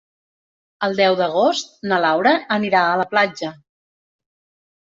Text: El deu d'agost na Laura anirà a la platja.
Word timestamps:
El 0.87 0.95
deu 0.99 1.17
d'agost 1.19 1.69
na 1.91 1.99
Laura 2.05 2.33
anirà 2.57 2.81
a 2.87 2.97
la 3.03 3.09
platja. 3.15 3.55